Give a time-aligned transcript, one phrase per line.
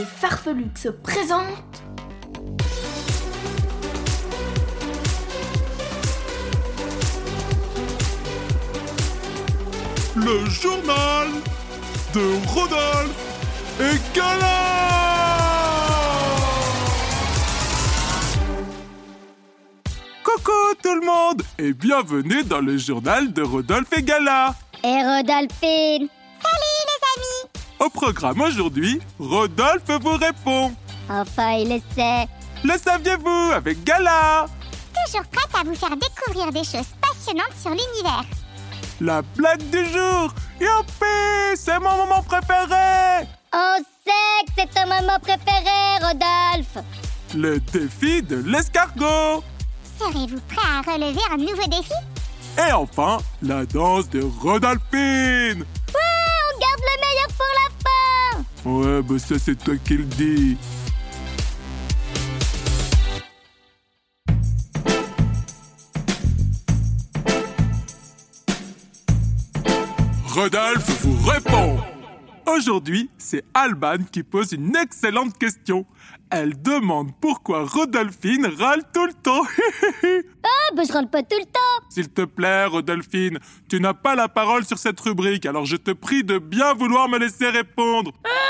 [0.00, 1.82] Et Farfelux se présentent.
[10.16, 11.28] Le journal
[12.14, 14.46] de Rodolphe et Gala.
[20.24, 24.54] Coucou tout le monde et bienvenue dans le journal de Rodolphe et Gala.
[24.82, 26.08] Et Rodolphine
[27.80, 30.72] Au programme aujourd'hui, Rodolphe vous répond.
[31.08, 32.28] Enfin, il le sait.
[32.62, 34.44] Le saviez-vous avec Gala?
[35.06, 38.24] Toujours prête à vous faire découvrir des choses passionnantes sur l'univers.
[39.00, 40.34] La blague du jour.
[40.60, 43.26] Youpi C'est mon moment préféré.
[43.54, 46.84] On sait que c'est ton moment préféré, Rodolphe.
[47.34, 49.42] Le défi de l'escargot.
[49.98, 51.94] Serez-vous prêt à relever un nouveau défi?
[52.58, 55.64] Et enfin, la danse de Rodolphine
[58.64, 60.56] Ouais, bah ça c'est toi qui le dis.
[70.26, 71.78] Rodolphe vous répond.
[72.46, 75.86] Aujourd'hui, c'est Alban qui pose une excellente question.
[76.30, 79.42] Elle demande pourquoi Rodolphine râle tout le temps.
[80.42, 81.86] Ah, bah je rentre pas tout le temps.
[81.90, 83.38] S'il te plaît, Rodolphine,
[83.68, 87.08] tu n'as pas la parole sur cette rubrique, alors je te prie de bien vouloir
[87.08, 88.12] me laisser répondre.
[88.24, 88.49] Ah.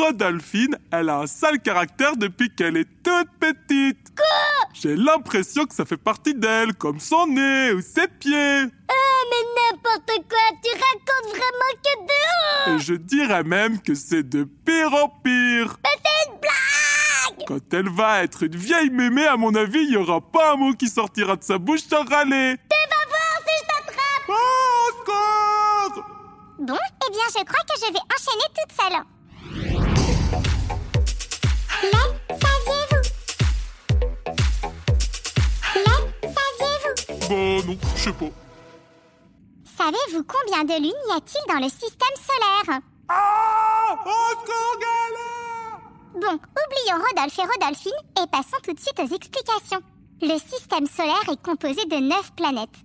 [0.00, 4.14] Rodolphine, elle a un sale caractère depuis qu'elle est toute petite.
[4.16, 4.68] Quoi?
[4.72, 8.62] J'ai l'impression que ça fait partie d'elle, comme son nez ou ses pieds.
[8.88, 10.38] Ah, mais n'importe quoi.
[10.64, 12.76] Tu racontes vraiment que de...
[12.76, 15.76] Et je dirais même que c'est de pire en pire.
[15.84, 17.46] Mais c'est une blague.
[17.46, 20.56] Quand elle va être une vieille mémé, à mon avis, il n'y aura pas un
[20.56, 22.56] mot qui sortira de sa bouche sans râler.
[22.70, 24.28] Tu vas voir si je t'attrape.
[24.28, 24.90] Oh,
[26.58, 29.19] Bon, eh bien, je crois que je vais enchaîner toute seule.
[37.70, 38.30] Non, je sais pas.
[39.76, 42.80] Savez-vous combien de lunes y a-t-il dans le système solaire?
[43.08, 45.80] Ah Au secours, Gala
[46.14, 47.92] Bon, oublions Rodolphe et Rodolphine
[48.22, 49.80] et passons tout de suite aux explications.
[50.20, 52.76] Le système solaire est composé de neuf planètes.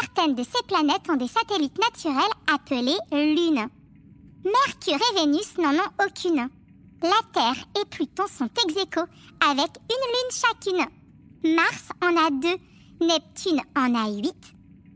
[0.00, 3.68] Certaines de ces planètes ont des satellites naturels appelés lunes.
[4.44, 6.48] Mercure et Vénus n'en ont aucune.
[7.02, 10.86] La Terre et Pluton sont ex avec une lune chacune.
[11.56, 12.58] Mars en a deux,
[13.00, 14.54] Neptune en a huit.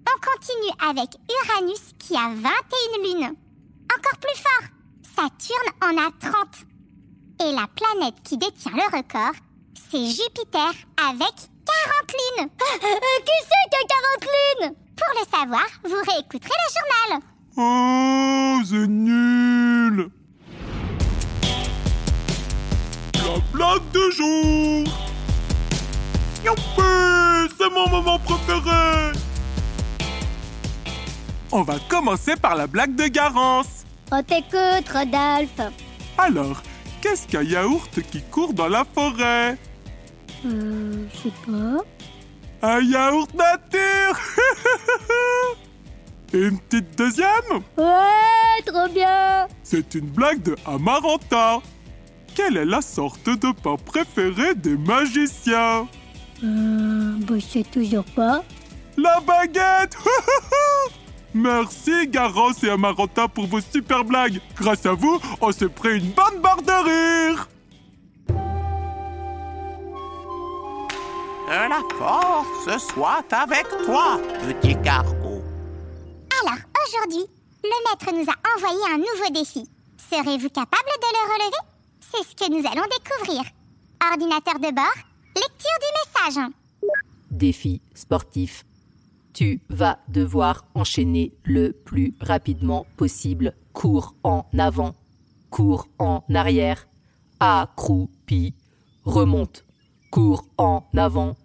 [0.08, 2.42] On continue avec Uranus qui a 21
[3.04, 3.36] lunes.
[3.94, 4.68] Encore plus fort,
[5.14, 6.66] Saturne en a 30.
[7.41, 9.34] Et la planète qui détient le record,
[9.91, 12.48] c'est Jupiter avec 40 lunes.
[12.58, 13.86] qui c'est qui a
[14.18, 14.74] 40 lunes?
[14.96, 17.22] Pour le savoir, vous réécouterez le journal.
[17.56, 20.10] Oh, c'est nul
[23.14, 24.84] La blague du jour
[26.44, 29.12] Youpi C'est mon moment préféré
[31.52, 33.84] On va commencer par la blague de Garance.
[34.10, 35.72] On t'écoute, Rodolphe.
[36.18, 36.60] Alors,
[37.00, 39.56] qu'est-ce qu'un yaourt qui court dans la forêt?
[40.44, 42.68] Euh, je sais pas.
[42.68, 44.18] Un yaourt nature
[46.32, 47.62] Une petite deuxième?
[47.78, 49.46] Ouais, trop bien.
[49.62, 51.60] C'est une blague de Amaranta.
[52.34, 55.86] Quelle est la sorte de pain préférée des magiciens?
[56.44, 58.42] Euh, bah, je sais toujours pas.
[58.97, 59.97] La baguette
[61.34, 64.41] Merci Garance et Amaranta pour vos super blagues.
[64.54, 67.48] Grâce à vous, on s'est pris une bonne barre de rire.
[71.47, 75.42] Que la force soit avec toi, petit cargo.
[76.42, 77.27] Alors, aujourd'hui,
[77.65, 79.66] le maître nous a envoyé un nouveau défi.
[80.10, 81.62] Serez-vous capable de le relever?
[82.00, 83.42] C'est ce que nous allons découvrir.
[84.10, 86.52] Ordinateur de bord, lecture du message.
[87.30, 88.64] Défi sportif.
[89.32, 93.54] Tu vas devoir enchaîner le plus rapidement possible.
[93.72, 94.94] Cours en avant,
[95.50, 96.86] cours en arrière,
[97.40, 98.54] accroupi,
[99.04, 99.64] remonte,
[100.10, 101.36] cours en avant,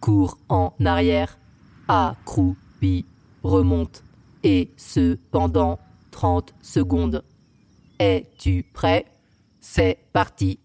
[0.00, 1.38] cours en arrière,
[1.86, 3.06] accroupi,
[3.42, 4.02] remonte
[4.42, 5.78] Et ce pendant
[6.10, 7.24] 30 secondes.
[7.98, 9.06] Es-tu prêt?
[9.60, 10.58] C'est parti.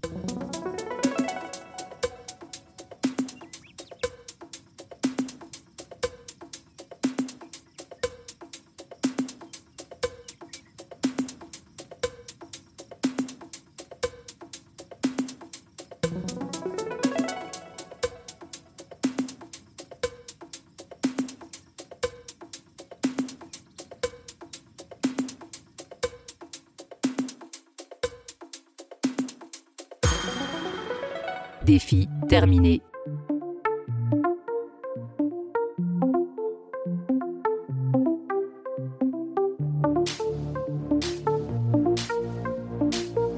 [31.71, 32.81] Défi terminé.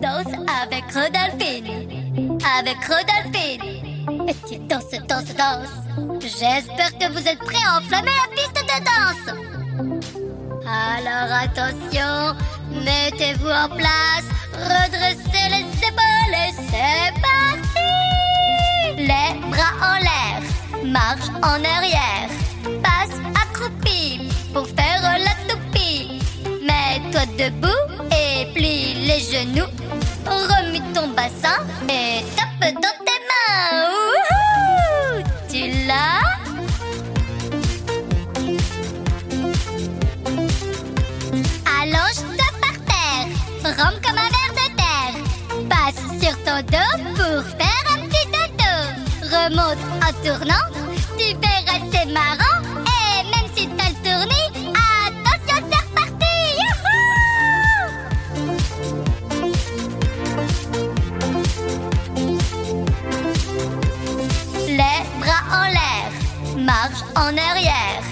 [0.01, 0.33] Danse
[0.63, 2.39] avec Rodolphine.
[2.57, 3.62] Avec Rodolphine.
[4.27, 5.69] Et tu danses, danses, danses.
[6.19, 9.27] J'espère que vous êtes prêts à enflammer la piste de danse.
[10.65, 12.36] Alors attention,
[12.83, 14.25] mettez-vous en place,
[14.56, 16.51] redressez les épaules et
[21.43, 22.12] en arrière,
[52.03, 52.61] c'est marrant.
[52.85, 56.35] Et même si t'as le tournis, attention c'est reparti.
[64.67, 66.09] Les bras en l'air,
[66.57, 68.03] marche en arrière,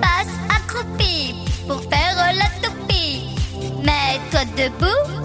[0.00, 1.34] passe accroupi
[1.66, 3.36] pour faire la toupie.
[3.82, 5.17] Mets-toi debout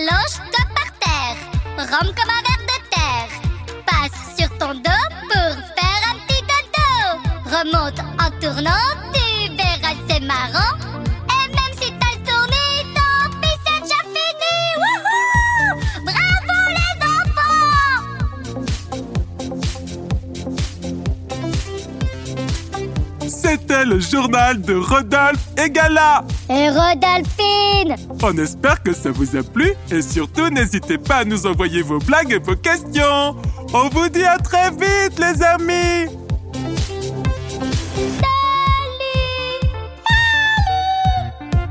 [0.00, 1.36] Allonge-toi par terre,
[1.76, 3.32] rampe comme un ver de terre.
[3.84, 6.88] Passe sur ton dos pour faire un petit dodo.
[7.44, 10.89] Remonte en tournant, tu verras c'est marrant.
[23.80, 26.22] C'était le journal de Rodolphe et Gala.
[26.50, 31.46] Et Rodolphine On espère que ça vous a plu et surtout n'hésitez pas à nous
[31.46, 33.36] envoyer vos blagues et vos questions.
[33.72, 36.10] On vous dit à très vite les amis.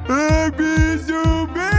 [0.09, 1.78] Et bisous, bisous.